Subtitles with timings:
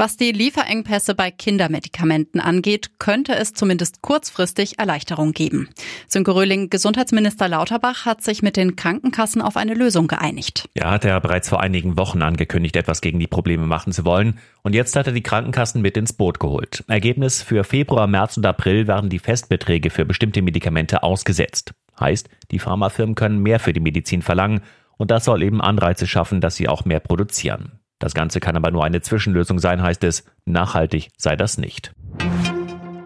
[0.00, 5.68] Was die Lieferengpässe bei Kindermedikamenten angeht, könnte es zumindest kurzfristig Erleichterung geben.
[6.08, 10.70] Sönke Röhling, Gesundheitsminister Lauterbach hat sich mit den Krankenkassen auf eine Lösung geeinigt.
[10.74, 14.38] Ja, hat er bereits vor einigen Wochen angekündigt, etwas gegen die Probleme machen zu wollen.
[14.62, 16.82] Und jetzt hat er die Krankenkassen mit ins Boot geholt.
[16.88, 21.74] Ergebnis für Februar, März und April werden die Festbeträge für bestimmte Medikamente ausgesetzt.
[22.00, 24.62] Heißt, die Pharmafirmen können mehr für die Medizin verlangen
[24.96, 27.79] und das soll eben Anreize schaffen, dass sie auch mehr produzieren.
[28.00, 30.24] Das Ganze kann aber nur eine Zwischenlösung sein, heißt es.
[30.46, 31.92] Nachhaltig sei das nicht.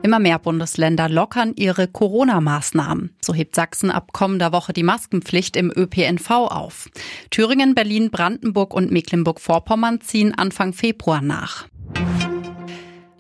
[0.02, 3.16] Immer mehr Bundesländer lockern ihre Corona-Maßnahmen.
[3.20, 6.88] So hebt Sachsen ab kommender Woche die Maskenpflicht im ÖPNV auf.
[7.30, 11.66] Thüringen, Berlin, Brandenburg und Mecklenburg-Vorpommern ziehen Anfang Februar nach.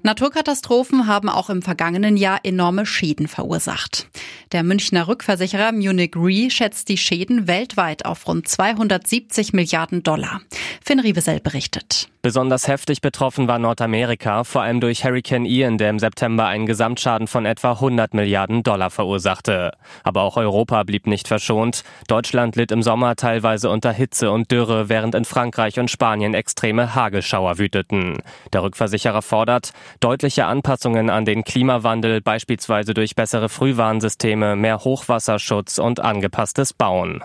[0.04, 4.10] Naturkatastrophen haben auch im vergangenen Jahr enorme Schäden verursacht.
[4.52, 10.42] Der Münchner Rückversicherer Munich Re schätzt die Schäden weltweit auf rund 270 Milliarden Dollar.
[10.86, 12.10] Finn Riebesell berichtet.
[12.20, 17.26] Besonders heftig betroffen war Nordamerika, vor allem durch Hurricane Ian, der im September einen Gesamtschaden
[17.26, 19.72] von etwa 100 Milliarden Dollar verursachte.
[20.02, 21.84] Aber auch Europa blieb nicht verschont.
[22.06, 26.94] Deutschland litt im Sommer teilweise unter Hitze und Dürre, während in Frankreich und Spanien extreme
[26.94, 28.18] Hagelschauer wüteten.
[28.52, 36.00] Der Rückversicherer fordert deutliche Anpassungen an den Klimawandel, beispielsweise durch bessere Frühwarnsysteme, mehr Hochwasserschutz und
[36.00, 37.22] angepasstes Bauen.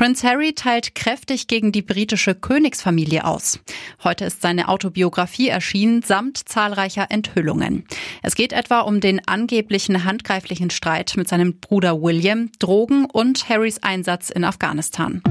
[0.00, 3.60] Prince Harry teilt kräftig gegen die britische Königsfamilie aus.
[4.02, 7.84] Heute ist seine Autobiografie erschienen, samt zahlreicher Enthüllungen.
[8.22, 13.82] Es geht etwa um den angeblichen handgreiflichen Streit mit seinem Bruder William, Drogen und Harrys
[13.82, 15.22] Einsatz in Afghanistan.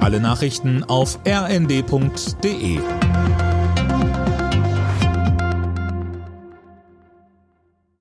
[0.00, 2.78] Alle Nachrichten auf rnd.de